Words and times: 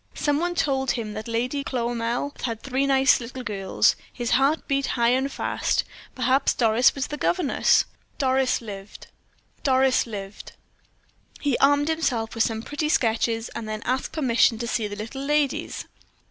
Some 0.15 0.39
one 0.39 0.55
told 0.55 0.89
him 0.93 1.13
that 1.13 1.27
Lady 1.27 1.63
Cloamell 1.63 2.31
had 2.41 2.63
three 2.63 2.87
nice 2.87 3.19
little 3.19 3.43
girls; 3.43 3.95
his 4.11 4.31
heart 4.31 4.67
beat 4.67 4.87
high 4.97 5.09
and 5.09 5.31
fast; 5.31 5.83
perhaps 6.15 6.55
Doris 6.55 6.95
was 6.95 7.05
the 7.05 7.17
governess 7.17 7.85
Doris 8.17 8.61
lived, 8.61 9.05
Doris 9.61 10.07
lived. 10.07 10.53
He 11.39 11.55
armed 11.59 11.87
himself 11.89 12.33
with 12.33 12.43
some 12.45 12.63
pretty 12.63 12.89
sketches, 12.89 13.49
and 13.49 13.69
then 13.69 13.83
asked 13.85 14.11
permission 14.11 14.57
to 14.57 14.67
see 14.67 14.87
the 14.87 14.95
little 14.95 15.21
ladies. 15.21 15.85